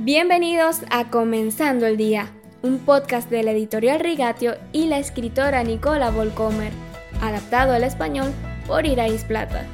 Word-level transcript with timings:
Bienvenidos 0.00 0.82
a 0.90 1.10
Comenzando 1.10 1.84
el 1.84 1.96
Día, 1.96 2.32
un 2.62 2.78
podcast 2.78 3.28
de 3.30 3.42
la 3.42 3.50
editorial 3.50 3.98
Rigatio 3.98 4.54
y 4.72 4.86
la 4.86 5.00
escritora 5.00 5.64
Nicola 5.64 6.12
Volcomer, 6.12 6.72
adaptado 7.20 7.72
al 7.72 7.82
español 7.82 8.32
por 8.68 8.86
Irais 8.86 9.24
Plata. 9.24 9.66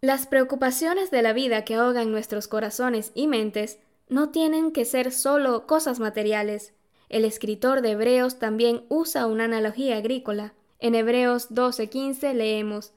Las 0.00 0.28
preocupaciones 0.28 1.10
de 1.10 1.22
la 1.22 1.32
vida 1.32 1.64
que 1.64 1.74
ahogan 1.74 2.12
nuestros 2.12 2.46
corazones 2.46 3.10
y 3.12 3.26
mentes 3.26 3.80
no 4.08 4.28
tienen 4.28 4.70
que 4.70 4.84
ser 4.84 5.10
solo 5.10 5.66
cosas 5.66 5.98
materiales. 5.98 6.74
El 7.08 7.24
escritor 7.24 7.82
de 7.82 7.90
Hebreos 7.90 8.38
también 8.38 8.84
usa 8.88 9.26
una 9.26 9.46
analogía 9.46 9.96
agrícola. 9.96 10.54
En 10.78 10.94
Hebreos 10.94 11.48
12:15 11.50 12.34
leemos, 12.34 12.92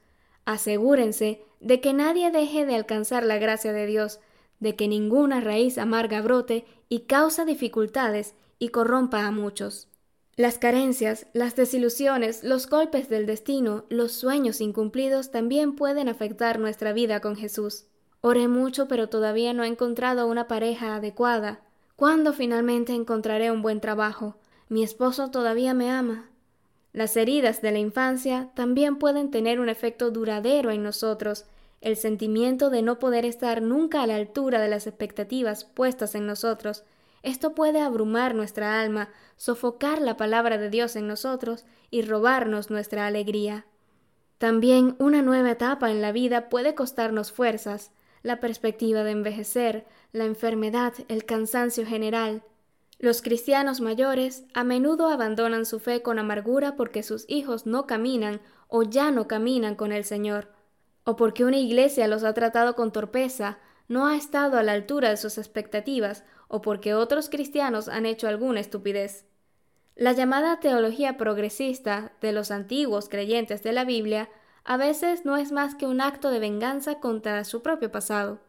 Asegúrense 0.50 1.46
de 1.60 1.80
que 1.80 1.94
nadie 1.94 2.32
deje 2.32 2.66
de 2.66 2.74
alcanzar 2.74 3.24
la 3.24 3.38
gracia 3.38 3.71
de 3.71 3.86
Dios, 3.86 4.20
de 4.60 4.76
que 4.76 4.88
ninguna 4.88 5.42
raíz 5.42 5.78
amarga 5.78 6.24
brote 6.24 6.66
y 6.90 7.02
causa 7.02 7.46
dificultades 7.46 8.34
y 8.57 8.70
corrompa 8.70 9.28
a 9.28 9.32
muchos. 9.32 9.90
Las 10.36 10.57
carencias, 10.57 11.28
las 11.34 11.56
desilusiones, 11.56 12.43
los 12.43 12.68
golpes 12.68 13.10
del 13.10 13.28
destino, 13.28 13.86
los 13.90 14.14
sueños 14.14 14.60
incumplidos 14.60 15.30
también 15.30 15.76
pueden 15.76 16.10
afectar 16.10 16.57
nuestra 16.57 16.93
vida 16.93 17.20
con 17.20 17.36
Jesús. 17.36 17.86
Oré 18.20 18.48
mucho 18.48 18.88
pero 18.88 19.07
todavía 19.07 19.54
no 19.54 19.64
he 19.64 19.68
encontrado 19.68 20.26
una 20.26 20.48
pareja 20.48 20.96
adecuada. 20.96 21.62
¿Cuándo 21.96 22.34
finalmente 22.34 22.93
encontraré 22.93 23.52
un 23.52 23.62
buen 23.62 23.82
trabajo? 23.82 24.38
Mi 24.68 24.82
esposo 24.82 25.29
todavía 25.29 25.76
me 25.76 25.92
ama. 25.92 26.29
Las 26.92 27.16
heridas 27.18 27.61
de 27.61 27.71
la 27.71 27.79
infancia 27.79 28.50
también 28.56 28.98
pueden 28.98 29.29
tener 29.29 29.60
un 29.60 29.70
efecto 29.70 30.10
duradero 30.10 30.71
en 30.71 30.84
nosotros, 30.84 31.46
el 31.82 31.96
sentimiento 31.96 32.70
de 32.70 32.81
no 32.81 33.00
poder 33.00 33.25
estar 33.25 33.62
nunca 33.62 34.02
a 34.02 34.08
la 34.08 34.16
altura 34.16 34.59
de 34.59 34.70
las 34.70 34.88
expectativas 34.88 35.64
puestas 35.64 36.16
en 36.16 36.26
nosotros. 36.26 36.84
Esto 37.22 37.54
puede 37.54 37.80
abrumar 37.80 38.34
nuestra 38.34 38.82
alma, 38.82 39.10
sofocar 39.38 40.02
la 40.02 40.17
palabra 40.17 40.58
de 40.58 40.70
Dios 40.70 40.95
en 40.95 41.08
nosotros 41.08 41.66
y 41.92 42.02
robarnos 42.02 42.70
nuestra 42.70 43.06
alegría. 43.06 43.66
También 44.38 44.95
una 45.00 45.22
nueva 45.22 45.52
etapa 45.52 45.92
en 45.92 46.02
la 46.02 46.12
vida 46.12 46.50
puede 46.50 46.76
costarnos 46.76 47.32
fuerzas, 47.32 47.92
la 48.23 48.40
perspectiva 48.40 49.04
de 49.04 49.12
envejecer, 49.12 49.86
la 50.12 50.26
enfermedad, 50.26 50.94
el 51.08 51.26
cansancio 51.26 51.86
general, 51.86 52.44
los 53.00 53.22
cristianos 53.22 53.80
mayores 53.80 54.44
a 54.53 54.66
menudo 54.66 55.08
abandonan 55.08 55.66
su 55.66 55.80
fe 55.80 56.02
con 56.02 56.19
amargura 56.19 56.75
porque 56.75 57.02
sus 57.02 57.23
hijos 57.30 57.66
no 57.66 57.88
caminan 57.88 58.42
o 58.67 58.83
ya 58.83 59.09
no 59.09 59.25
caminan 59.25 59.75
con 59.75 59.94
el 59.94 60.03
Señor, 60.03 60.50
o 61.05 61.16
porque 61.16 61.45
una 61.45 61.58
iglesia 61.58 62.09
los 62.09 62.25
ha 62.25 62.33
tratado 62.33 62.75
con 62.75 62.92
torpeza, 62.92 63.58
no 63.88 64.05
ha 64.05 64.17
estado 64.17 64.58
a 64.58 64.64
la 64.64 64.73
altura 64.73 65.09
de 65.09 65.17
sus 65.17 65.38
expectativas, 65.38 66.25
o 66.50 66.61
porque 66.61 66.94
otros 66.94 67.30
cristianos 67.30 67.88
han 67.88 68.05
hecho 68.05 68.27
alguna 68.27 68.59
estupidez. 68.59 69.25
La 69.95 70.11
llamada 70.11 70.59
teología 70.59 71.17
progresista 71.17 72.11
de 72.22 72.33
los 72.33 72.52
antiguos 72.52 73.08
creyentes 73.08 73.64
de 73.64 73.72
la 73.72 73.86
Biblia 73.86 74.30
a 74.66 74.77
veces 74.77 75.25
no 75.25 75.38
es 75.38 75.52
más 75.52 75.73
que 75.73 75.88
un 75.88 76.02
acto 76.02 76.30
de 76.30 76.39
venganza 76.39 77.00
contra 77.00 77.44
su 77.44 77.61
propio 77.61 77.92
pasado. 77.92 78.39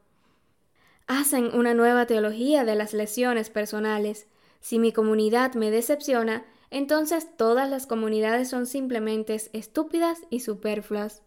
Hacen 1.07 1.55
una 1.55 1.73
nueva 1.73 2.07
teología 2.07 2.65
de 2.65 2.75
las 2.75 2.93
lesiones 2.93 3.49
personales, 3.49 4.27
si 4.61 4.79
mi 4.79 4.93
comunidad 4.93 5.55
me 5.55 5.71
decepciona, 5.71 6.45
entonces 6.71 7.29
todas 7.37 7.69
las 7.69 7.87
comunidades 7.87 8.49
son 8.49 8.67
simplemente 8.67 9.35
estúpidas 9.53 10.21
y 10.31 10.41
superfluas. 10.41 11.23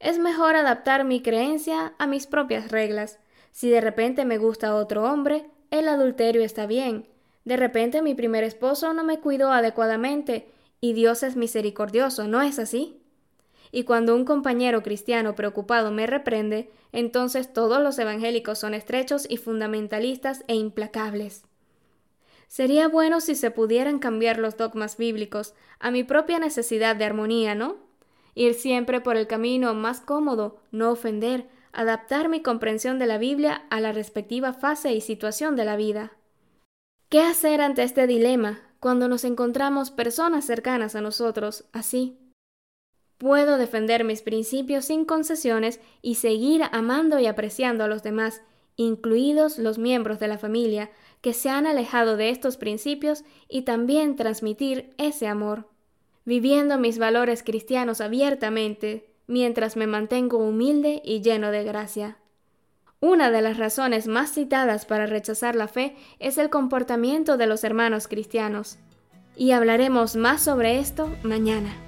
Es 0.00 0.18
mejor 0.18 0.56
adaptar 0.56 1.04
mi 1.04 1.20
creencia 1.20 1.94
a 1.98 2.06
mis 2.06 2.26
propias 2.26 2.70
reglas. 2.70 3.18
Si 3.50 3.68
de 3.68 3.80
repente 3.80 4.24
me 4.24 4.38
gusta 4.38 4.76
otro 4.76 5.04
hombre, 5.04 5.50
el 5.70 5.88
adulterio 5.88 6.42
está 6.42 6.66
bien. 6.66 7.08
De 7.44 7.56
repente 7.56 8.00
mi 8.00 8.14
primer 8.14 8.44
esposo 8.44 8.92
no 8.92 9.04
me 9.04 9.18
cuidó 9.18 9.52
adecuadamente 9.52 10.48
y 10.80 10.92
Dios 10.92 11.22
es 11.22 11.34
misericordioso, 11.34 12.28
¿no 12.28 12.40
es 12.40 12.58
así? 12.58 13.02
Y 13.72 13.82
cuando 13.82 14.14
un 14.14 14.24
compañero 14.24 14.82
cristiano 14.82 15.34
preocupado 15.34 15.90
me 15.90 16.06
reprende, 16.06 16.70
entonces 16.92 17.52
todos 17.52 17.82
los 17.82 17.98
evangélicos 17.98 18.58
son 18.58 18.72
estrechos 18.72 19.26
y 19.28 19.36
fundamentalistas 19.36 20.44
e 20.46 20.54
implacables. 20.54 21.47
Sería 22.48 22.88
bueno 22.88 23.20
si 23.20 23.34
se 23.34 23.50
pudieran 23.50 23.98
cambiar 23.98 24.38
los 24.38 24.56
dogmas 24.56 24.96
bíblicos 24.96 25.54
a 25.78 25.90
mi 25.90 26.02
propia 26.02 26.38
necesidad 26.38 26.96
de 26.96 27.04
armonía, 27.04 27.54
¿no? 27.54 27.76
Ir 28.34 28.54
siempre 28.54 29.00
por 29.00 29.16
el 29.16 29.26
camino 29.26 29.74
más 29.74 30.00
cómodo, 30.00 30.60
no 30.72 30.90
ofender, 30.90 31.46
adaptar 31.72 32.28
mi 32.28 32.40
comprensión 32.40 32.98
de 32.98 33.06
la 33.06 33.18
Biblia 33.18 33.66
a 33.68 33.80
la 33.80 33.92
respectiva 33.92 34.54
fase 34.54 34.92
y 34.94 35.00
situación 35.00 35.56
de 35.56 35.66
la 35.66 35.76
vida. 35.76 36.12
¿Qué 37.10 37.20
hacer 37.20 37.60
ante 37.60 37.82
este 37.82 38.06
dilema 38.06 38.60
cuando 38.80 39.08
nos 39.08 39.24
encontramos 39.24 39.90
personas 39.90 40.44
cercanas 40.44 40.94
a 40.94 41.00
nosotros 41.00 41.64
así? 41.72 42.18
Puedo 43.18 43.58
defender 43.58 44.04
mis 44.04 44.22
principios 44.22 44.86
sin 44.86 45.04
concesiones 45.04 45.80
y 46.00 46.14
seguir 46.14 46.62
amando 46.72 47.18
y 47.18 47.26
apreciando 47.26 47.84
a 47.84 47.88
los 47.88 48.02
demás, 48.02 48.42
incluidos 48.78 49.58
los 49.58 49.76
miembros 49.76 50.20
de 50.20 50.28
la 50.28 50.38
familia, 50.38 50.90
que 51.20 51.34
se 51.34 51.50
han 51.50 51.66
alejado 51.66 52.16
de 52.16 52.30
estos 52.30 52.56
principios 52.56 53.24
y 53.48 53.62
también 53.62 54.14
transmitir 54.14 54.94
ese 54.98 55.26
amor, 55.26 55.68
viviendo 56.24 56.78
mis 56.78 56.98
valores 56.98 57.42
cristianos 57.42 58.00
abiertamente, 58.00 59.10
mientras 59.26 59.76
me 59.76 59.88
mantengo 59.88 60.38
humilde 60.38 61.02
y 61.04 61.20
lleno 61.20 61.50
de 61.50 61.64
gracia. 61.64 62.18
Una 63.00 63.32
de 63.32 63.42
las 63.42 63.58
razones 63.58 64.06
más 64.06 64.32
citadas 64.32 64.86
para 64.86 65.06
rechazar 65.06 65.56
la 65.56 65.66
fe 65.66 65.96
es 66.20 66.38
el 66.38 66.48
comportamiento 66.48 67.36
de 67.36 67.48
los 67.48 67.64
hermanos 67.64 68.06
cristianos, 68.06 68.78
y 69.36 69.50
hablaremos 69.50 70.14
más 70.14 70.42
sobre 70.42 70.78
esto 70.78 71.10
mañana. 71.24 71.87